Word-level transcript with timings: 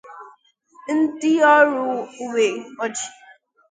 'ndị 0.97 1.31
ọrụ 1.55 1.81
uwe 2.23 2.45
ojii 2.83 3.11